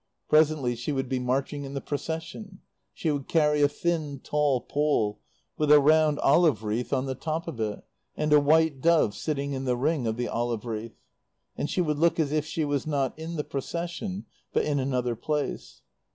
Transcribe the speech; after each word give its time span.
Presently 0.27 0.75
she 0.75 0.91
would 0.91 1.07
be 1.07 1.19
marching 1.19 1.63
in 1.63 1.75
the 1.75 1.79
Procession. 1.79 2.61
She 2.91 3.11
would 3.11 3.27
carry 3.27 3.61
a 3.61 3.67
thin, 3.67 4.19
tall 4.19 4.59
pole, 4.59 5.19
with 5.59 5.71
a 5.71 5.79
round 5.79 6.17
olive 6.21 6.63
wreath 6.63 6.91
on 6.91 7.05
the 7.05 7.13
top 7.13 7.47
of 7.47 7.59
it, 7.59 7.83
and 8.17 8.33
a 8.33 8.39
white 8.39 8.81
dove 8.81 9.13
sitting 9.13 9.53
in 9.53 9.65
the 9.65 9.77
ring 9.77 10.07
of 10.07 10.17
the 10.17 10.27
olive 10.27 10.65
wreath. 10.65 10.97
And 11.55 11.69
she 11.69 11.81
would 11.81 11.99
look 11.99 12.19
as 12.19 12.31
if 12.31 12.47
she 12.47 12.65
was 12.65 12.87
not 12.87 13.13
in 13.19 13.35
the 13.35 13.43
Procession 13.43 14.25
but 14.53 14.65
in 14.65 14.79
another 14.79 15.15
place. 15.15 15.83